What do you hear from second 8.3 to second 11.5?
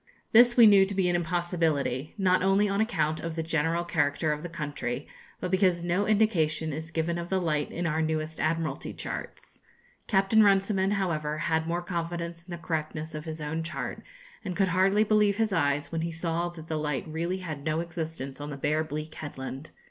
Admiralty charts. Captain Runciman, however,